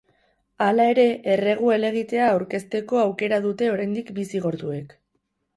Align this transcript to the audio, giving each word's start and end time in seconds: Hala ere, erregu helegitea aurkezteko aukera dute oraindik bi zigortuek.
Hala 0.67 0.85
ere, 0.93 1.03
erregu 1.33 1.69
helegitea 1.75 2.29
aurkezteko 2.31 3.03
aukera 3.05 3.39
dute 3.47 3.71
oraindik 3.77 4.11
bi 4.19 4.29
zigortuek. 4.33 4.99